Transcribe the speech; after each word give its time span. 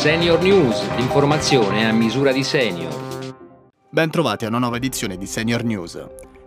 Senior 0.00 0.40
News, 0.40 0.96
l'informazione 0.96 1.86
a 1.86 1.92
misura 1.92 2.32
di 2.32 2.42
senior. 2.42 3.34
Ben 3.90 4.08
trovati 4.08 4.46
a 4.46 4.48
una 4.48 4.56
nuova 4.56 4.76
edizione 4.76 5.18
di 5.18 5.26
Senior 5.26 5.62
News. 5.62 6.02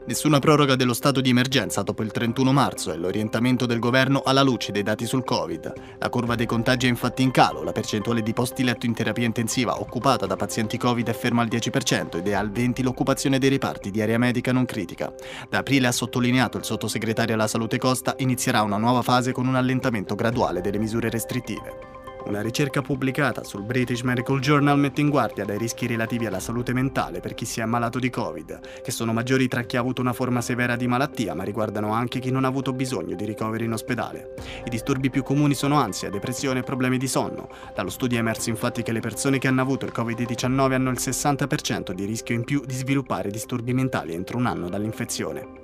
Nessuna 0.08 0.40
proroga 0.40 0.76
dello 0.76 0.96
stato 0.96 1.22
di 1.22 1.30
emergenza 1.30 1.84
dopo 1.84 2.02
il 2.02 2.10
31 2.10 2.52
marzo 2.52 2.92
e 2.92 2.98
l'orientamento 2.98 3.68
del 3.68 3.78
governo 3.78 4.24
alla 4.26 4.42
luce 4.42 4.72
dei 4.72 4.82
dati 4.82 5.06
sul 5.06 5.24
Covid. 5.24 5.72
La 6.00 6.10
curva 6.10 6.34
dei 6.34 6.48
contagi 6.48 6.88
è 6.88 6.90
infatti 6.90 7.22
in 7.22 7.30
calo, 7.30 7.62
la 7.62 7.72
percentuale 7.72 8.24
di 8.24 8.34
posti 8.34 8.64
letto 8.64 8.88
in 8.88 8.96
terapia 8.96 9.28
intensiva 9.28 9.80
occupata 9.80 10.26
da 10.26 10.36
pazienti 10.36 10.80
Covid 10.80 11.08
è 11.08 11.14
ferma 11.14 11.44
al 11.44 11.48
10% 11.48 12.18
ed 12.18 12.28
è 12.28 12.34
al 12.34 12.50
20% 12.50 12.82
l'occupazione 12.82 13.38
dei 13.38 13.50
reparti 13.50 13.92
di 13.92 14.02
area 14.02 14.18
medica 14.18 14.52
non 14.52 14.66
critica. 14.66 15.14
Da 15.48 15.60
aprile, 15.60 15.86
ha 15.86 15.92
sottolineato 15.92 16.58
il 16.58 16.64
sottosegretario 16.64 17.36
alla 17.36 17.46
salute 17.46 17.78
Costa, 17.78 18.16
inizierà 18.18 18.64
una 18.64 18.78
nuova 18.78 19.04
fase 19.04 19.32
con 19.32 19.46
un 19.46 19.54
allentamento 19.54 20.16
graduale 20.16 20.60
delle 20.60 20.80
misure 20.80 21.12
restrittive. 21.12 22.02
Una 22.26 22.42
ricerca 22.42 22.82
pubblicata 22.82 23.44
sul 23.44 23.64
British 23.64 24.02
Medical 24.02 24.40
Journal 24.40 24.80
mette 24.80 25.02
in 25.02 25.10
guardia 25.10 25.44
dai 25.44 25.58
rischi 25.58 25.88
relativi 25.88 26.26
alla 26.26 26.40
salute 26.40 26.72
mentale 26.72 27.20
per 27.20 27.34
chi 27.34 27.44
si 27.44 27.60
è 27.60 27.64
ammalato 27.64 28.00
di 28.00 28.10
Covid, 28.10 28.82
che 28.82 28.92
sono 28.92 29.12
maggiori 29.12 29.50
tra 29.50 29.64
chi 29.64 29.76
ha 29.76 29.82
avuto 29.82 30.00
una 30.00 30.14
forma 30.14 30.40
severa 30.40 30.78
di 30.78 30.88
malattia, 30.88 31.36
ma 31.36 31.44
riguardano 31.44 31.92
anche 31.92 32.20
chi 32.20 32.32
non 32.32 32.46
ha 32.46 32.48
avuto 32.48 32.72
bisogno 32.72 33.16
di 33.16 33.26
ricoveri 33.26 33.66
in 33.66 33.74
ospedale. 33.74 34.36
I 34.66 34.70
disturbi 34.70 35.10
più 35.10 35.22
comuni 35.22 35.54
sono 35.54 35.76
ansia, 35.76 36.10
depressione 36.10 36.60
e 36.60 36.64
problemi 36.64 36.98
di 36.98 37.08
sonno. 37.08 37.50
Dallo 37.76 37.90
studio 37.90 38.18
è 38.18 38.22
emerso 38.22 38.50
infatti 38.50 38.84
che 38.84 38.94
le 38.94 39.02
persone 39.02 39.38
che 39.38 39.50
hanno 39.50 39.62
avuto 39.62 39.86
il 39.86 39.92
Covid-19 39.94 40.72
hanno 40.72 40.92
il 40.92 41.00
60% 41.00 41.92
di 41.92 42.06
rischio 42.06 42.36
in 42.36 42.46
più 42.46 42.64
di 42.66 42.74
sviluppare 42.74 43.30
disturbi 43.30 43.74
mentali 43.74 44.14
entro 44.14 44.38
un 44.38 44.46
anno 44.46 44.70
dall'infezione. 44.70 45.63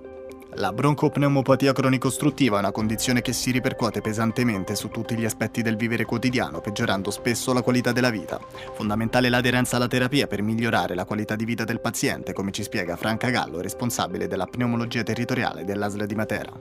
La 0.56 0.74
broncopneumopatia 0.74 1.72
cronicostruttiva 1.74 2.58
è 2.58 2.60
una 2.60 2.72
condizione 2.72 3.22
che 3.22 3.34
si 3.34 3.52
ripercuote 3.52 4.02
pesantemente 4.02 4.76
su 4.76 4.90
tutti 4.90 5.16
gli 5.16 5.24
aspetti 5.24 5.62
del 5.62 5.76
vivere 5.76 6.06
quotidiano, 6.06 6.60
peggiorando 6.60 7.12
spesso 7.12 7.54
la 7.54 7.62
qualità 7.62 7.92
della 7.92 8.10
vita. 8.10 8.40
Fondamentale 8.74 9.30
l'aderenza 9.30 9.76
alla 9.76 9.88
terapia 9.88 10.26
per 10.26 10.42
migliorare 10.42 10.96
la 10.96 11.06
qualità 11.06 11.36
di 11.36 11.46
vita 11.46 11.66
del 11.66 11.80
paziente, 11.80 12.34
come 12.34 12.52
ci 12.52 12.64
spiega 12.64 12.96
Franca 12.96 13.30
Gallo, 13.30 13.62
responsabile 13.62 14.28
della 14.28 14.48
pneumologia 14.48 15.04
territoriale 15.04 15.64
dell'ASL 15.64 16.06
di 16.08 16.16
Matera. 16.16 16.52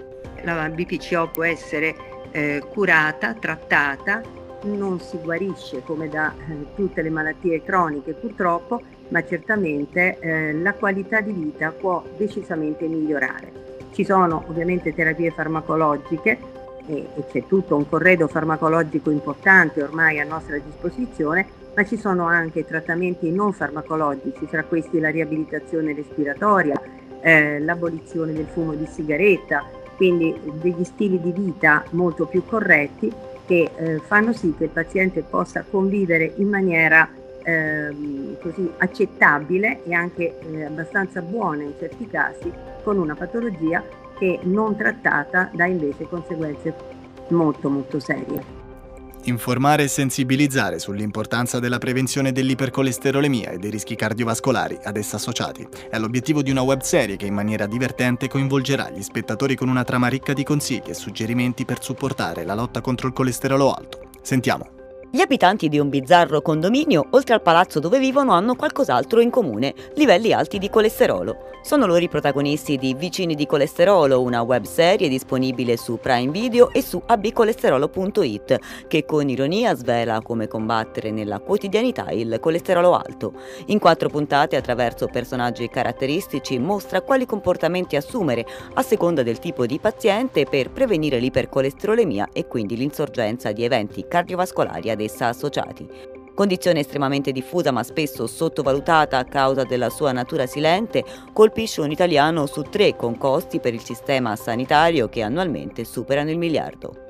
La 0.44 0.69
BPCO 0.69 1.31
può 1.31 1.44
essere 1.44 1.97
eh, 2.31 2.62
curata, 2.70 3.33
trattata, 3.33 4.20
non 4.64 5.00
si 5.00 5.16
guarisce 5.16 5.83
come 5.83 6.09
da 6.09 6.34
eh, 6.36 6.75
tutte 6.75 7.00
le 7.00 7.11
malattie 7.11 7.62
croniche 7.64 8.12
purtroppo, 8.12 8.83
ma 9.09 9.25
certamente 9.25 10.19
eh, 10.20 10.53
la 10.53 10.75
qualità 10.75 11.22
di 11.22 11.33
vita 11.33 11.70
può 11.72 12.05
decisamente 12.19 12.86
migliorare. 12.86 13.67
Ci 13.92 14.05
sono 14.05 14.44
ovviamente 14.47 14.94
terapie 14.94 15.31
farmacologiche 15.31 16.39
e, 16.86 17.08
e 17.14 17.25
c'è 17.31 17.44
tutto 17.47 17.77
un 17.77 17.89
corredo 17.89 18.28
farmacologico 18.28 19.11
importante 19.11 19.83
ormai 19.83 20.20
a 20.20 20.25
nostra 20.25 20.58
disposizione, 20.58 21.47
ma 21.75 21.84
ci 21.84 21.97
sono 21.97 22.27
anche 22.27 22.64
trattamenti 22.64 23.31
non 23.31 23.53
farmacologici, 23.53 24.47
tra 24.47 24.64
questi 24.64 24.98
la 24.98 25.11
riabilitazione 25.11 25.94
respiratoria, 25.94 26.81
eh, 27.20 27.61
l'abolizione 27.61 28.33
del 28.33 28.47
fumo 28.47 28.75
di 28.75 28.86
sigaretta, 28.86 29.64
quindi 29.97 30.34
degli 30.61 30.84
stili 30.84 31.20
di 31.20 31.33
vita 31.33 31.84
molto 31.91 32.27
più 32.27 32.44
corretti 32.47 33.12
che 33.47 33.70
eh, 33.75 33.98
fanno 34.05 34.33
sì 34.33 34.55
che 34.56 34.64
il 34.64 34.70
paziente 34.70 35.22
possa 35.22 35.64
convivere 35.69 36.34
in 36.36 36.48
maniera 36.48 37.09
ehm, 37.48 38.36
così 38.41 38.70
accettabile 38.77 39.82
e 39.84 39.94
anche 39.94 40.38
eh, 40.38 40.64
abbastanza 40.64 41.22
buona 41.22 41.62
in 41.62 41.72
certi 41.78 42.06
casi 42.06 42.52
con 42.82 42.98
una 42.98 43.14
patologia 43.14 43.82
che 44.18 44.41
non 44.42 44.77
trattata 44.77 45.50
dà 45.52 45.64
invece 45.64 46.04
conseguenze 46.04 46.74
molto 47.28 47.70
molto 47.70 47.98
serie. 48.00 48.56
Informare 49.24 49.82
e 49.82 49.88
sensibilizzare 49.88 50.78
sull'importanza 50.78 51.58
della 51.58 51.78
prevenzione 51.78 52.32
dell'ipercolesterolemia 52.32 53.50
e 53.50 53.58
dei 53.58 53.70
rischi 53.70 53.94
cardiovascolari 53.94 54.78
ad 54.82 54.96
essa 54.96 55.16
associati 55.16 55.66
è 55.91 55.98
l'obiettivo 55.98 56.41
di 56.41 56.50
una 56.50 56.62
webserie 56.62 57.16
che 57.16 57.26
in 57.26 57.34
maniera 57.34 57.66
divertente 57.66 58.28
coinvolgerà 58.28 58.91
gli 58.91 59.03
spettatori 59.03 59.54
con 59.54 59.69
una 59.69 59.84
trama 59.84 60.06
ricca 60.08 60.32
di 60.32 60.44
consigli 60.44 60.88
e 60.88 60.94
suggerimenti 60.94 61.64
per 61.64 61.82
supportare 61.82 62.44
la 62.44 62.54
lotta 62.54 62.81
contro 62.81 63.06
il 63.06 63.12
colesterolo 63.12 63.72
alto. 63.72 64.08
Sentiamo. 64.22 64.78
Gli 65.10 65.22
abitanti 65.22 65.70
di 65.70 65.78
un 65.78 65.88
bizzarro 65.88 66.42
condominio, 66.42 67.06
oltre 67.12 67.32
al 67.32 67.41
palazzo 67.41 67.80
dove 67.80 67.98
vivono, 67.98 68.32
hanno 68.32 68.54
qualcos'altro 68.54 69.22
in 69.22 69.30
comune, 69.30 69.72
livelli 69.94 70.34
alti 70.34 70.58
di 70.58 70.69
colesterolo. 70.69 71.46
Sono 71.62 71.86
loro 71.86 72.00
i 72.00 72.10
protagonisti 72.10 72.76
di 72.76 72.92
Vicini 72.92 73.34
di 73.34 73.46
Colesterolo, 73.46 74.20
una 74.20 74.42
webserie 74.42 75.08
disponibile 75.08 75.78
su 75.78 75.98
Prime 75.98 76.30
Video 76.30 76.70
e 76.72 76.82
su 76.82 77.02
abcolesterolo.it, 77.04 78.86
che 78.86 79.06
con 79.06 79.30
ironia 79.30 79.74
svela 79.74 80.20
come 80.20 80.46
combattere 80.46 81.10
nella 81.10 81.40
quotidianità 81.40 82.10
il 82.10 82.38
colesterolo 82.38 82.94
alto. 82.94 83.32
In 83.66 83.78
quattro 83.78 84.10
puntate, 84.10 84.56
attraverso 84.56 85.06
personaggi 85.06 85.69
caratteristici, 85.69 86.58
mostra 86.58 87.00
quali 87.00 87.25
comportamenti 87.25 87.96
assumere 87.96 88.46
a 88.75 88.82
seconda 88.82 89.22
del 89.22 89.38
tipo 89.38 89.64
di 89.64 89.78
paziente 89.78 90.44
per 90.44 90.70
prevenire 90.70 91.19
l'ipercolesterolemia 91.19 92.28
e 92.30 92.46
quindi 92.46 92.76
l'insorgenza 92.76 93.52
di 93.52 93.64
eventi 93.64 94.04
cardiovascolari 94.06 94.96
ad 94.98 95.00
essa 95.00 95.28
associati. 95.28 95.88
Condizione 96.34 96.81
estremamente 96.81 97.32
diffusa 97.32 97.70
ma 97.72 97.82
spesso 97.82 98.26
sottovalutata 98.26 99.16
a 99.19 99.25
causa 99.25 99.64
della 99.64 99.88
sua 99.91 100.12
natura 100.12 100.47
silente, 100.47 101.04
colpisce 101.32 101.81
un 101.81 101.91
italiano 101.91 102.47
su 102.47 102.62
tre 102.62 102.94
con 102.94 103.19
costi 103.19 103.58
per 103.58 103.75
il 103.75 103.82
sistema 103.82 104.37
sanitario 104.37 105.08
che 105.08 105.22
annualmente 105.22 105.84
superano 105.84 106.31
il 106.31 106.38
miliardo. 106.38 107.06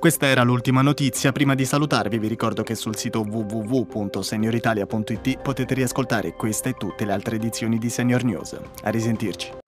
Questa 0.00 0.26
era 0.26 0.42
l'ultima 0.42 0.82
notizia. 0.82 1.30
Prima 1.30 1.54
di 1.54 1.64
salutarvi 1.64 2.18
vi 2.18 2.26
ricordo 2.26 2.64
che 2.64 2.74
sul 2.74 2.96
sito 2.96 3.20
www.senioritalia.it 3.20 5.38
potete 5.40 5.74
riascoltare 5.74 6.34
questa 6.34 6.68
e 6.68 6.72
tutte 6.72 7.04
le 7.04 7.12
altre 7.12 7.36
edizioni 7.36 7.78
di 7.78 7.88
Senior 7.88 8.24
News. 8.24 8.58
A 8.82 8.90
risentirci. 8.90 9.61